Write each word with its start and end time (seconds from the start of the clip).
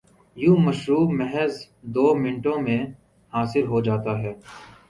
یوں 0.37 0.57
مشروب 0.57 1.07
محض 1.19 1.53
دومنٹوں 1.93 2.57
میں 2.61 2.81
حاصل 3.33 3.63
ہوجاتا 3.67 4.13
ہے۔ 4.23 4.33